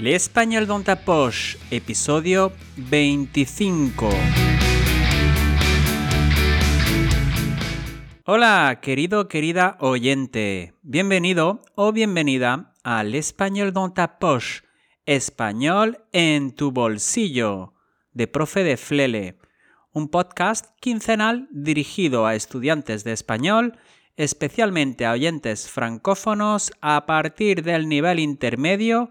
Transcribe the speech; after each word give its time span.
L'Espagnol 0.00 0.66
dans 0.66 0.82
ta 0.82 0.96
poche, 0.96 1.58
episodio 1.70 2.52
25. 2.78 4.08
Hola, 8.24 8.78
querido, 8.80 9.28
querida 9.28 9.76
oyente. 9.80 10.72
Bienvenido 10.80 11.60
o 11.74 11.92
bienvenida 11.92 12.72
a 12.82 13.04
L'Espagnol 13.04 13.74
dans 13.74 13.92
ta 13.92 14.16
español 15.04 15.98
en 16.12 16.54
tu 16.56 16.72
bolsillo, 16.72 17.74
de 18.14 18.26
profe 18.26 18.64
de 18.64 18.78
Flele, 18.78 19.36
un 19.92 20.08
podcast 20.08 20.64
quincenal 20.80 21.46
dirigido 21.50 22.24
a 22.24 22.34
estudiantes 22.36 23.04
de 23.04 23.12
español, 23.12 23.76
especialmente 24.16 25.04
a 25.04 25.12
oyentes 25.12 25.68
francófonos 25.68 26.72
a 26.80 27.04
partir 27.04 27.62
del 27.62 27.86
nivel 27.86 28.18
intermedio 28.18 29.10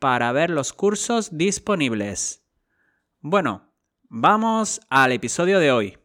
para 0.00 0.32
ver 0.32 0.50
los 0.50 0.72
cursos 0.72 1.36
disponibles. 1.36 2.42
Bueno, 3.20 3.70
vamos 4.08 4.80
al 4.88 5.12
episodio 5.12 5.60
de 5.60 5.70
hoy. 5.70 5.98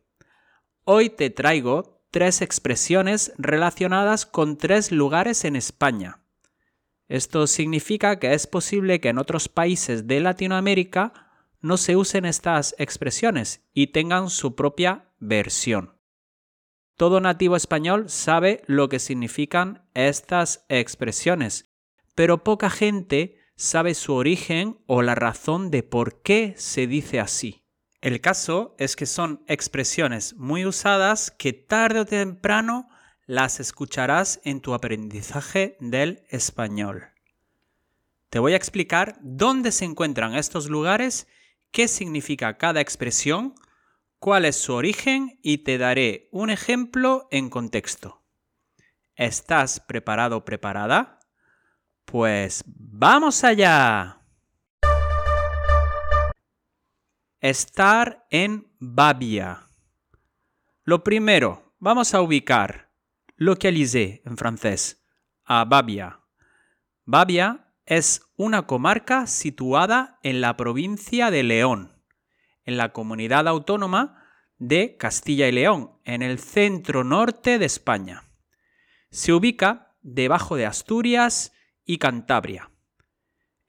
Hoy 0.83 1.09
te 1.09 1.29
traigo 1.29 2.03
tres 2.11 2.41
expresiones 2.41 3.33
relacionadas 3.37 4.25
con 4.25 4.57
tres 4.57 4.91
lugares 4.91 5.45
en 5.45 5.55
España. 5.55 6.19
Esto 7.07 7.47
significa 7.47 8.19
que 8.19 8.33
es 8.33 8.47
posible 8.47 8.99
que 8.99 9.09
en 9.09 9.17
otros 9.17 9.47
países 9.47 10.07
de 10.07 10.19
Latinoamérica 10.19 11.13
no 11.61 11.77
se 11.77 11.95
usen 11.95 12.25
estas 12.25 12.75
expresiones 12.77 13.65
y 13.73 13.87
tengan 13.87 14.29
su 14.29 14.55
propia 14.55 15.09
versión. 15.19 15.97
Todo 16.97 17.21
nativo 17.21 17.55
español 17.55 18.09
sabe 18.09 18.61
lo 18.67 18.89
que 18.89 18.99
significan 18.99 19.87
estas 19.93 20.65
expresiones, 20.67 21.73
pero 22.13 22.43
poca 22.43 22.69
gente 22.69 23.44
sabe 23.55 23.93
su 23.93 24.13
origen 24.13 24.79
o 24.85 25.01
la 25.01 25.15
razón 25.15 25.71
de 25.71 25.83
por 25.83 26.21
qué 26.21 26.53
se 26.57 26.87
dice 26.87 27.19
así. 27.19 27.63
El 28.01 28.21
caso 28.21 28.75
es 28.77 28.95
que 28.95 29.05
son 29.05 29.43
expresiones 29.47 30.35
muy 30.35 30.65
usadas 30.65 31.31
que 31.31 31.53
tarde 31.53 32.01
o 32.01 32.05
temprano 32.05 32.87
las 33.25 33.59
escucharás 33.59 34.39
en 34.43 34.61
tu 34.61 34.73
aprendizaje 34.73 35.77
del 35.79 36.23
español. 36.29 37.05
Te 38.29 38.39
voy 38.39 38.53
a 38.53 38.57
explicar 38.57 39.17
dónde 39.21 39.71
se 39.71 39.85
encuentran 39.85 40.35
estos 40.35 40.69
lugares, 40.69 41.27
qué 41.71 41.87
significa 41.87 42.57
cada 42.57 42.81
expresión, 42.81 43.55
cuál 44.19 44.45
es 44.45 44.57
su 44.57 44.73
origen 44.73 45.39
y 45.41 45.59
te 45.59 45.77
daré 45.77 46.29
un 46.31 46.49
ejemplo 46.49 47.27
en 47.31 47.49
contexto. 47.49 48.21
¿Estás 49.15 49.79
preparado 49.79 50.37
o 50.37 50.45
preparada? 50.45 51.14
Pues 52.05 52.63
vamos 52.67 53.43
allá. 53.43 54.21
Estar 57.41 58.25
en 58.29 58.67
Babia. 58.79 59.67
Lo 60.83 61.03
primero, 61.03 61.73
vamos 61.79 62.13
a 62.13 62.21
ubicar, 62.21 62.91
localiser 63.35 64.21
en 64.23 64.37
francés, 64.37 65.03
a 65.45 65.65
Babia. 65.65 66.19
Babia 67.05 67.73
es 67.85 68.21
una 68.35 68.67
comarca 68.67 69.25
situada 69.25 70.19
en 70.21 70.41
la 70.41 70.55
provincia 70.57 71.31
de 71.31 71.41
León, 71.41 72.03
en 72.65 72.77
la 72.77 72.93
comunidad 72.93 73.47
autónoma 73.47 74.23
de 74.57 74.95
Castilla 74.97 75.47
y 75.47 75.51
León, 75.51 75.99
en 76.03 76.21
el 76.21 76.37
centro 76.37 77.03
norte 77.03 77.57
de 77.57 77.65
España. 77.65 78.23
Se 79.09 79.33
ubica 79.33 79.95
debajo 80.01 80.55
de 80.55 80.67
Asturias 80.67 81.51
y 81.85 81.97
Cantabria. 81.97 82.71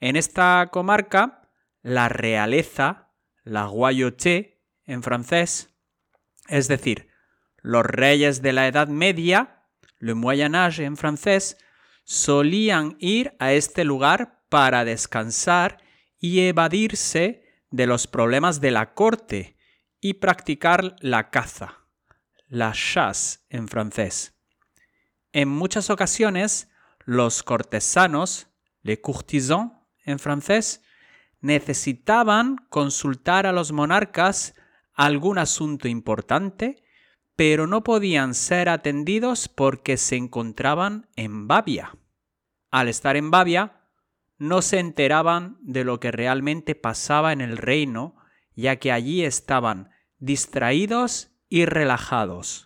En 0.01 0.17
esta 0.17 0.69
comarca, 0.73 1.49
la 1.83 2.09
realeza, 2.09 3.13
la 3.45 3.67
royauté 3.67 4.63
en 4.85 5.03
francés, 5.03 5.71
es 6.49 6.69
decir, 6.69 7.09
los 7.59 7.85
reyes 7.85 8.43
de 8.43 8.53
la 8.53 8.69
Edad 8.69 8.89
Media, 8.89 9.65
le 9.99 10.15
Moyen 10.15 10.55
Âge 10.55 10.85
en 10.85 10.97
francés, 10.97 11.59
solían 12.05 12.97
ir 13.01 13.35
a 13.39 13.53
este 13.53 13.85
lugar 13.85 14.45
para 14.49 14.85
descansar 14.85 15.79
y 16.19 16.41
evadirse 16.41 17.43
de 17.71 17.87
los 17.87 18.07
problemas 18.07 18.61
de 18.61 18.71
la 18.71 18.95
corte 18.95 19.57
y 20.01 20.15
practicar 20.15 20.97
la 21.01 21.31
caza, 21.31 21.87
la 22.49 22.73
chasse 22.73 23.41
en 23.51 23.67
francés. 23.69 24.35
En 25.33 25.49
muchas 25.49 25.91
ocasiones, 25.91 26.71
los 27.07 27.45
cortesanos, 27.45 28.49
les 28.83 28.99
courtisans 28.99 29.73
en 30.05 30.19
francés, 30.19 30.83
necesitaban 31.41 32.57
consultar 32.69 33.47
a 33.47 33.53
los 33.53 33.73
monarcas 33.73 34.55
algún 34.93 35.39
asunto 35.39 35.89
importante, 35.89 36.83
pero 37.37 37.67
no 37.67 37.85
podían 37.85 38.35
ser 38.35 38.69
atendidos 38.69 39.49
porque 39.49 39.97
se 39.97 40.17
encontraban 40.17 41.09
en 41.17 41.47
Babia. 41.47 41.97
Al 42.71 42.89
estar 42.89 43.17
en 43.17 43.31
Babia, 43.31 43.85
no 44.39 44.61
se 44.61 44.81
enteraban 44.81 45.59
de 45.61 45.85
lo 45.85 46.01
que 46.01 46.11
realmente 46.11 46.75
pasaba 46.75 47.33
en 47.33 47.41
el 47.41 47.57
reino, 47.57 48.17
ya 48.57 48.77
que 48.77 48.91
allí 48.91 49.25
estaban 49.25 49.91
distraídos 50.19 51.31
y 51.49 51.67
relajados. 51.67 52.66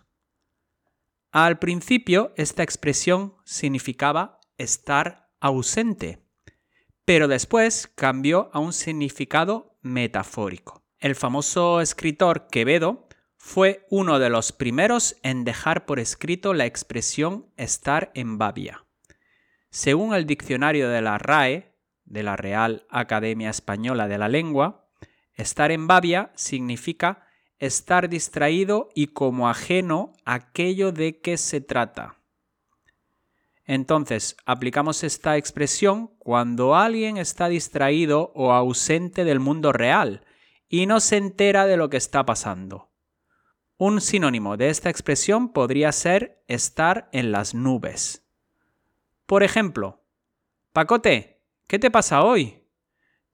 Al 1.32 1.60
principio, 1.60 2.32
esta 2.36 2.64
expresión 2.64 3.36
significaba 3.44 4.40
estar 4.58 5.30
ausente, 5.38 6.24
pero 7.04 7.28
después 7.28 7.88
cambió 7.94 8.50
a 8.52 8.58
un 8.58 8.72
significado 8.72 9.78
metafórico. 9.80 10.82
El 10.98 11.14
famoso 11.14 11.80
escritor 11.80 12.48
Quevedo 12.48 13.08
fue 13.36 13.86
uno 13.90 14.18
de 14.18 14.28
los 14.28 14.50
primeros 14.50 15.16
en 15.22 15.44
dejar 15.44 15.86
por 15.86 16.00
escrito 16.00 16.52
la 16.52 16.66
expresión 16.66 17.46
estar 17.56 18.10
en 18.14 18.36
babia. 18.36 18.84
Según 19.70 20.14
el 20.14 20.26
diccionario 20.26 20.88
de 20.88 21.00
la 21.00 21.16
RAE, 21.16 21.76
de 22.04 22.22
la 22.24 22.36
Real 22.36 22.86
Academia 22.90 23.50
Española 23.50 24.08
de 24.08 24.18
la 24.18 24.28
Lengua, 24.28 24.90
estar 25.34 25.70
en 25.70 25.86
babia 25.86 26.32
significa 26.34 27.24
estar 27.60 28.08
distraído 28.08 28.88
y 28.94 29.08
como 29.08 29.48
ajeno 29.48 30.12
aquello 30.24 30.90
de 30.90 31.20
que 31.20 31.36
se 31.36 31.60
trata. 31.60 32.16
Entonces, 33.64 34.36
aplicamos 34.46 35.04
esta 35.04 35.36
expresión 35.36 36.08
cuando 36.18 36.74
alguien 36.74 37.18
está 37.18 37.48
distraído 37.48 38.32
o 38.34 38.52
ausente 38.52 39.22
del 39.22 39.38
mundo 39.38 39.72
real 39.72 40.24
y 40.68 40.86
no 40.86 40.98
se 40.98 41.18
entera 41.18 41.66
de 41.66 41.76
lo 41.76 41.88
que 41.88 41.96
está 41.96 42.26
pasando. 42.26 42.90
Un 43.76 44.00
sinónimo 44.00 44.56
de 44.56 44.70
esta 44.70 44.90
expresión 44.90 45.52
podría 45.52 45.92
ser 45.92 46.42
estar 46.48 47.08
en 47.12 47.30
las 47.30 47.54
nubes. 47.54 48.26
Por 49.26 49.42
ejemplo, 49.42 50.02
Pacote, 50.72 51.40
¿qué 51.66 51.78
te 51.78 51.90
pasa 51.90 52.22
hoy? 52.22 52.64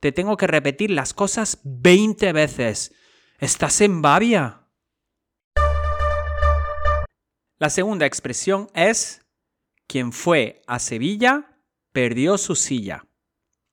Te 0.00 0.12
tengo 0.12 0.37
que 0.37 0.46
repetir 0.46 0.90
las 0.90 1.14
cosas 1.14 1.61
20 1.64 2.32
veces. 2.32 2.94
¿Estás 3.38 3.83
en 3.83 4.00
Babia? 4.00 4.62
La 7.59 7.69
segunda 7.69 8.06
expresión 8.06 8.69
es 8.73 9.27
quien 9.87 10.12
fue 10.12 10.62
a 10.67 10.79
Sevilla 10.79 11.59
perdió 11.93 12.38
su 12.38 12.55
silla. 12.55 13.05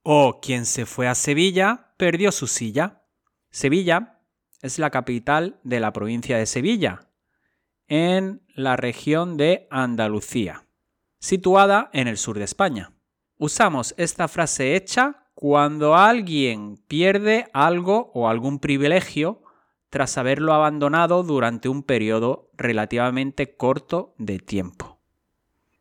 O 0.02 0.42
quien 0.42 0.66
se 0.66 0.86
fue 0.86 1.08
a 1.08 1.16
Sevilla 1.16 1.94
perdió 1.96 2.34
su 2.34 2.48
silla. 2.48 3.06
Sevilla 3.52 4.20
es 4.62 4.80
la 4.80 4.90
capital 4.90 5.62
de 5.64 5.80
la 5.80 5.94
provincia 5.94 6.38
de 6.38 6.46
Sevilla, 6.46 7.08
en 7.88 8.46
la 8.56 8.76
región 8.76 9.38
de 9.38 9.70
Andalucía, 9.72 10.66
situada 11.20 11.90
en 11.94 12.10
el 12.10 12.18
sur 12.18 12.38
de 12.38 12.44
España. 12.44 12.92
Usamos 13.38 13.96
esta 13.98 14.28
frase 14.28 14.76
hecha 14.76 15.30
cuando 15.36 15.96
alguien 15.96 16.76
pierde 16.90 17.48
algo 17.54 18.12
o 18.14 18.28
algún 18.28 18.60
privilegio 18.60 19.43
tras 19.94 20.18
haberlo 20.18 20.56
abandonado 20.56 21.22
durante 21.22 21.70
un 21.70 21.84
periodo 21.84 22.50
relativamente 22.58 23.56
corto 23.56 24.16
de 24.18 24.40
tiempo. 24.40 25.00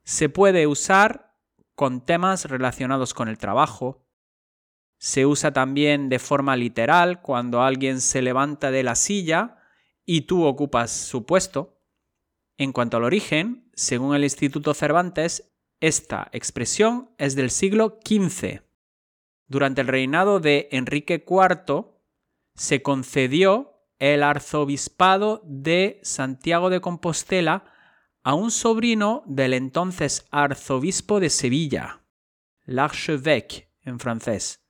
Se 0.05 0.29
puede 0.29 0.67
usar 0.67 1.35
con 1.75 2.05
temas 2.05 2.45
relacionados 2.45 3.15
con 3.15 3.29
el 3.29 3.39
trabajo, 3.39 4.05
Se 4.99 5.25
usa 5.25 5.55
también 5.55 6.11
de 6.11 6.19
forma 6.19 6.57
literal 6.57 7.23
cuando 7.23 7.63
alguien 7.63 8.03
se 8.03 8.21
levanta 8.21 8.71
de 8.71 8.83
la 8.83 8.97
silla 8.97 9.57
y 10.05 10.21
tú 10.23 10.45
ocupas 10.45 10.91
su 10.91 11.25
puesto. 11.25 11.81
En 12.59 12.73
cuanto 12.73 12.99
al 12.99 13.05
origen, 13.05 13.71
según 13.73 14.15
el 14.15 14.25
Instituto 14.25 14.75
Cervantes, 14.75 15.55
esta 15.81 16.29
expresión 16.33 17.11
es 17.17 17.35
del 17.35 17.51
siglo 17.51 17.99
XV. 18.07 18.61
Durante 19.49 19.81
el 19.81 19.89
reinado 19.89 20.39
de 20.39 20.69
Enrique 20.71 21.25
IV 21.27 21.87
se 22.55 22.83
concedió 22.83 23.72
el 24.03 24.25
arzobispado 24.25 25.43
de 25.45 26.01
Santiago 26.03 26.71
de 26.71 26.81
Compostela 26.81 27.73
a 28.25 28.35
un 28.35 28.51
sobrino 28.51 29.23
del 29.27 29.55
entonces 29.55 30.27
arzobispo 30.33 31.21
de 31.21 31.31
Sevilla, 31.31 32.01
l'archevêque 32.67 33.69
en 33.85 34.01
francés, 34.01 34.61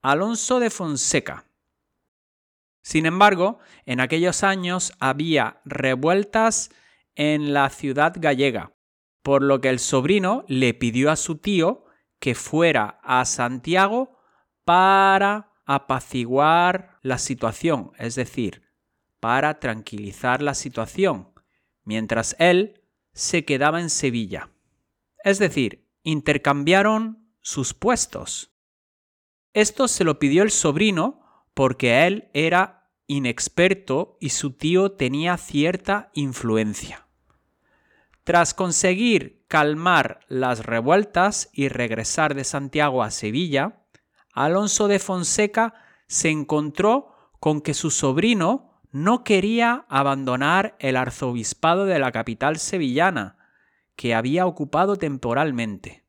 Alonso 0.00 0.60
de 0.60 0.70
Fonseca. 0.70 1.44
Sin 2.80 3.04
embargo, 3.04 3.58
en 3.84 4.00
aquellos 4.00 4.42
años 4.42 4.94
había 4.98 5.60
revueltas 5.66 6.70
en 7.16 7.52
la 7.52 7.68
ciudad 7.68 8.14
gallega, 8.16 8.72
por 9.22 9.42
lo 9.42 9.60
que 9.60 9.68
el 9.68 9.78
sobrino 9.78 10.46
le 10.48 10.72
pidió 10.72 11.10
a 11.10 11.16
su 11.16 11.36
tío 11.36 11.84
que 12.18 12.34
fuera 12.34 12.98
a 13.02 13.26
Santiago 13.26 14.18
para 14.64 15.53
apaciguar 15.64 16.98
la 17.02 17.18
situación, 17.18 17.92
es 17.98 18.14
decir, 18.14 18.62
para 19.20 19.60
tranquilizar 19.60 20.42
la 20.42 20.54
situación, 20.54 21.32
mientras 21.84 22.36
él 22.38 22.82
se 23.12 23.44
quedaba 23.44 23.80
en 23.80 23.90
Sevilla. 23.90 24.50
Es 25.22 25.38
decir, 25.38 25.88
intercambiaron 26.02 27.30
sus 27.40 27.72
puestos. 27.74 28.52
Esto 29.52 29.88
se 29.88 30.04
lo 30.04 30.18
pidió 30.18 30.42
el 30.42 30.50
sobrino 30.50 31.20
porque 31.54 32.06
él 32.06 32.28
era 32.34 32.90
inexperto 33.06 34.16
y 34.20 34.30
su 34.30 34.52
tío 34.52 34.92
tenía 34.92 35.36
cierta 35.36 36.10
influencia. 36.14 37.06
Tras 38.24 38.54
conseguir 38.54 39.44
calmar 39.48 40.20
las 40.28 40.64
revueltas 40.64 41.50
y 41.52 41.68
regresar 41.68 42.34
de 42.34 42.44
Santiago 42.44 43.02
a 43.02 43.10
Sevilla, 43.10 43.83
Alonso 44.34 44.88
de 44.88 44.98
Fonseca 44.98 45.74
se 46.08 46.28
encontró 46.28 47.32
con 47.38 47.60
que 47.60 47.72
su 47.72 47.90
sobrino 47.90 48.82
no 48.90 49.22
quería 49.22 49.86
abandonar 49.88 50.76
el 50.80 50.96
arzobispado 50.96 51.84
de 51.84 51.98
la 52.00 52.10
capital 52.12 52.58
sevillana, 52.58 53.38
que 53.96 54.14
había 54.14 54.46
ocupado 54.46 54.96
temporalmente. 54.96 56.04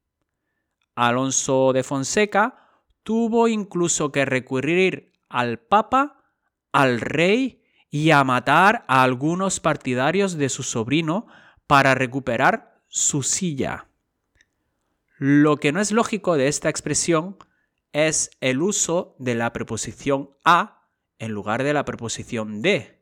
Alonso 0.96 1.72
de 1.72 1.84
Fonseca 1.84 2.82
tuvo 3.04 3.48
incluso 3.48 4.12
que 4.12 4.26
recurrir 4.26 5.14
al 5.30 5.60
Papa, 5.60 6.24
al 6.72 7.02
rey 7.02 7.64
y 7.92 8.10
a 8.10 8.24
matar 8.24 8.86
a 8.88 9.04
algunos 9.04 9.60
partidarios 9.60 10.38
de 10.38 10.50
su 10.50 10.64
sobrino 10.64 11.28
para 11.68 11.94
recuperar 11.94 12.82
su 12.88 13.22
silla. 13.22 13.88
Lo 15.18 15.58
que 15.58 15.72
no 15.72 15.80
es 15.80 15.92
lógico 15.92 16.38
de 16.38 16.48
esta 16.48 16.70
expresión 16.70 17.38
es 17.96 18.32
el 18.42 18.62
uso 18.62 19.16
de 19.20 19.36
la 19.36 19.54
preposición 19.54 20.32
a 20.44 20.90
en 21.18 21.32
lugar 21.32 21.64
de 21.64 21.72
la 21.72 21.86
preposición 21.86 22.62
de, 22.62 23.02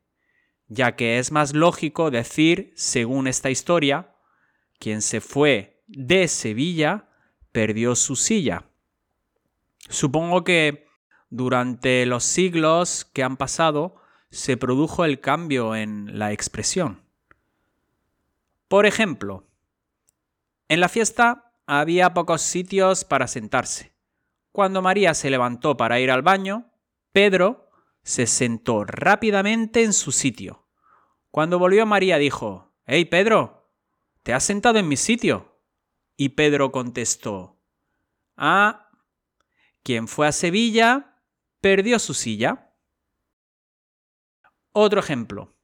ya 0.67 0.95
que 0.95 1.17
es 1.17 1.31
más 1.31 1.55
lógico 1.55 2.11
decir, 2.11 2.73
según 2.75 3.27
esta 3.27 3.49
historia, 3.49 4.15
quien 4.77 5.01
se 5.01 5.19
fue 5.19 5.83
de 5.87 6.27
Sevilla 6.27 7.09
perdió 7.51 7.95
su 7.95 8.15
silla. 8.15 8.69
Supongo 9.89 10.43
que 10.43 10.85
durante 11.31 12.05
los 12.05 12.23
siglos 12.23 13.03
que 13.03 13.23
han 13.23 13.35
pasado 13.35 13.95
se 14.29 14.57
produjo 14.57 15.05
el 15.05 15.19
cambio 15.19 15.75
en 15.75 16.19
la 16.19 16.33
expresión. 16.33 17.03
Por 18.67 18.85
ejemplo, 18.85 19.47
en 20.67 20.79
la 20.79 20.87
fiesta 20.87 21.51
había 21.65 22.13
pocos 22.13 22.43
sitios 22.43 23.05
para 23.05 23.27
sentarse. 23.27 23.92
Cuando 24.53 24.83
María 24.83 25.15
se 25.15 25.31
levantó 25.31 25.77
para 25.77 25.99
ir 25.99 26.11
al 26.11 26.21
baño, 26.21 26.71
Pedro 27.11 27.71
se 28.03 28.27
sentó 28.27 28.85
rápidamente 28.85 29.83
en 29.83 29.93
su 29.93 30.11
sitio. 30.11 30.67
Cuando 31.31 31.57
volvió 31.57 31.87
María 31.87 32.19
dijo, 32.19 32.71
Hey 32.85 33.05
Pedro, 33.05 33.71
¿te 34.21 34.31
has 34.31 34.43
sentado 34.43 34.77
en 34.77 34.87
mi 34.87 34.95
sitio? 34.95 35.59
Y 36.15 36.29
Pedro 36.29 36.71
contestó, 36.71 37.59
Ah, 38.37 38.91
quien 39.81 40.07
fue 40.07 40.27
a 40.27 40.31
Sevilla 40.31 41.19
perdió 41.59 41.97
su 41.97 42.13
silla. 42.13 42.75
Otro 44.71 44.99
ejemplo. 44.99 45.57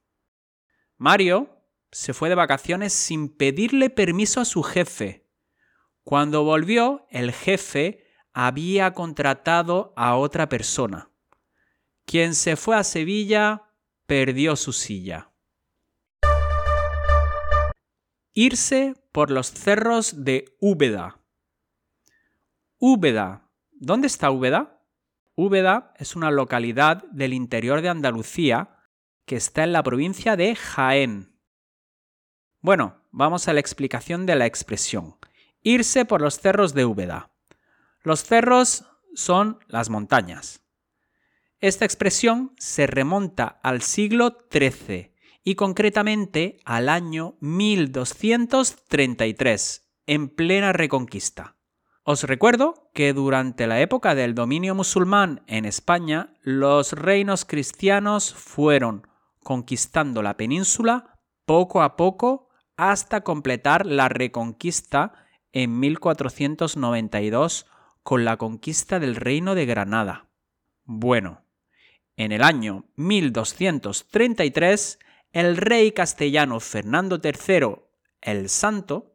Mario 0.96 1.48
se 1.92 2.12
fue 2.12 2.28
de 2.28 2.34
vacaciones 2.34 2.92
sin 2.92 3.28
pedirle 3.28 3.88
permiso 3.88 4.40
a 4.40 4.44
su 4.44 4.64
jefe. 4.64 5.28
Cuando 6.02 6.42
volvió, 6.42 7.06
el 7.10 7.30
jefe 7.30 7.99
había 8.32 8.92
contratado 8.92 9.92
a 9.96 10.16
otra 10.16 10.48
persona. 10.48 11.10
Quien 12.04 12.34
se 12.34 12.56
fue 12.56 12.76
a 12.76 12.84
Sevilla 12.84 13.72
perdió 14.06 14.56
su 14.56 14.72
silla. 14.72 15.30
Irse 18.32 18.94
por 19.12 19.30
los 19.30 19.50
cerros 19.52 20.24
de 20.24 20.56
Úbeda. 20.60 21.20
Úbeda. 22.78 23.50
¿Dónde 23.72 24.06
está 24.06 24.30
Úbeda? 24.30 24.82
Úbeda 25.34 25.94
es 25.98 26.16
una 26.16 26.30
localidad 26.30 27.04
del 27.10 27.32
interior 27.32 27.82
de 27.82 27.88
Andalucía 27.88 28.76
que 29.24 29.36
está 29.36 29.64
en 29.64 29.72
la 29.72 29.82
provincia 29.82 30.36
de 30.36 30.54
Jaén. 30.54 31.38
Bueno, 32.60 33.04
vamos 33.10 33.48
a 33.48 33.52
la 33.52 33.60
explicación 33.60 34.26
de 34.26 34.36
la 34.36 34.46
expresión. 34.46 35.16
Irse 35.62 36.04
por 36.04 36.20
los 36.20 36.38
cerros 36.38 36.74
de 36.74 36.84
Úbeda. 36.84 37.29
Los 38.02 38.24
cerros 38.24 38.86
son 39.14 39.58
las 39.68 39.90
montañas. 39.90 40.64
Esta 41.58 41.84
expresión 41.84 42.54
se 42.58 42.86
remonta 42.86 43.60
al 43.62 43.82
siglo 43.82 44.38
XIII 44.50 45.14
y 45.44 45.56
concretamente 45.56 46.56
al 46.64 46.88
año 46.88 47.36
1233, 47.40 49.86
en 50.06 50.30
plena 50.30 50.72
reconquista. 50.72 51.56
Os 52.02 52.24
recuerdo 52.24 52.90
que 52.94 53.12
durante 53.12 53.66
la 53.66 53.80
época 53.80 54.14
del 54.14 54.34
dominio 54.34 54.74
musulmán 54.74 55.42
en 55.46 55.66
España, 55.66 56.32
los 56.40 56.94
reinos 56.94 57.44
cristianos 57.44 58.32
fueron 58.34 59.06
conquistando 59.42 60.22
la 60.22 60.38
península 60.38 61.18
poco 61.44 61.82
a 61.82 61.96
poco 61.96 62.48
hasta 62.76 63.20
completar 63.20 63.84
la 63.84 64.08
reconquista 64.08 65.12
en 65.52 65.78
1492 65.78 67.66
con 68.10 68.24
la 68.24 68.38
conquista 68.38 68.98
del 68.98 69.14
reino 69.14 69.54
de 69.54 69.66
Granada. 69.66 70.26
Bueno, 70.82 71.44
en 72.16 72.32
el 72.32 72.42
año 72.42 72.86
1233, 72.96 74.98
el 75.30 75.56
rey 75.56 75.92
castellano 75.92 76.58
Fernando 76.58 77.20
III 77.22 77.76
el 78.20 78.48
Santo 78.48 79.14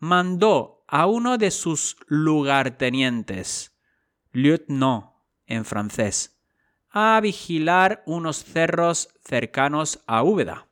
mandó 0.00 0.84
a 0.86 1.06
uno 1.06 1.38
de 1.38 1.50
sus 1.50 1.96
lugartenientes, 2.08 3.74
lieutenant 4.32 5.06
en 5.46 5.64
francés, 5.64 6.42
a 6.90 7.18
vigilar 7.22 8.02
unos 8.04 8.44
cerros 8.44 9.08
cercanos 9.24 10.04
a 10.06 10.24
Úbeda. 10.24 10.68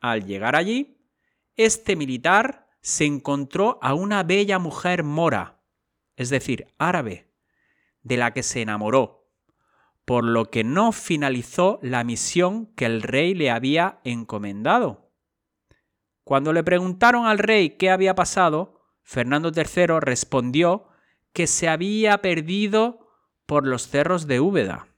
Al 0.00 0.24
llegar 0.24 0.56
allí, 0.56 0.96
este 1.54 1.96
militar 1.96 2.70
se 2.80 3.04
encontró 3.04 3.78
a 3.82 3.92
una 3.92 4.22
bella 4.22 4.58
mujer 4.58 5.02
mora, 5.02 5.53
es 6.16 6.30
decir, 6.30 6.66
árabe, 6.78 7.28
de 8.02 8.16
la 8.16 8.32
que 8.32 8.42
se 8.42 8.62
enamoró, 8.62 9.30
por 10.04 10.24
lo 10.24 10.50
que 10.50 10.64
no 10.64 10.92
finalizó 10.92 11.78
la 11.82 12.04
misión 12.04 12.66
que 12.74 12.86
el 12.86 13.02
rey 13.02 13.34
le 13.34 13.50
había 13.50 14.00
encomendado. 14.04 15.10
Cuando 16.24 16.52
le 16.52 16.62
preguntaron 16.62 17.26
al 17.26 17.38
rey 17.38 17.70
qué 17.70 17.90
había 17.90 18.14
pasado, 18.14 18.80
Fernando 19.02 19.52
III 19.54 20.00
respondió 20.00 20.88
que 21.32 21.46
se 21.46 21.68
había 21.68 22.18
perdido 22.18 23.08
por 23.46 23.66
los 23.66 23.88
cerros 23.88 24.26
de 24.26 24.40
Úbeda. 24.40 24.88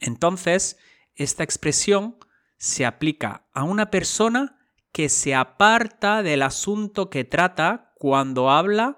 Entonces, 0.00 0.78
esta 1.14 1.42
expresión 1.42 2.16
se 2.58 2.86
aplica 2.86 3.46
a 3.52 3.64
una 3.64 3.90
persona 3.90 4.58
que 4.92 5.08
se 5.08 5.34
aparta 5.34 6.22
del 6.22 6.42
asunto 6.42 7.10
que 7.10 7.24
trata 7.24 7.92
cuando 7.96 8.50
habla 8.50 8.96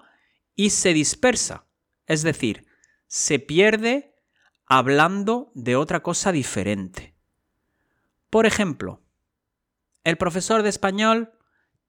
y 0.59 0.71
se 0.71 0.93
dispersa, 0.93 1.69
es 2.07 2.25
decir, 2.25 2.67
se 3.07 3.39
pierde 3.39 4.17
hablando 4.67 5.53
de 5.55 5.77
otra 5.77 6.03
cosa 6.03 6.33
diferente. 6.33 7.15
Por 8.29 8.45
ejemplo, 8.45 9.01
el 10.03 10.19
profesor 10.19 10.65
de 10.65 10.69
español 10.69 11.33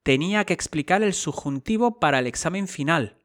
tenía 0.04 0.44
que 0.44 0.54
explicar 0.54 1.02
el 1.02 1.14
subjuntivo 1.14 1.98
para 1.98 2.20
el 2.20 2.28
examen 2.28 2.68
final, 2.68 3.18